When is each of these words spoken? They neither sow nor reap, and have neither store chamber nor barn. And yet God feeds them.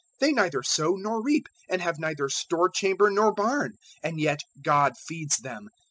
They 0.19 0.31
neither 0.31 0.63
sow 0.63 0.95
nor 0.95 1.21
reap, 1.21 1.45
and 1.69 1.79
have 1.79 1.99
neither 1.99 2.27
store 2.27 2.69
chamber 2.69 3.11
nor 3.11 3.31
barn. 3.31 3.73
And 4.01 4.19
yet 4.19 4.39
God 4.63 4.93
feeds 4.97 5.37
them. 5.37 5.69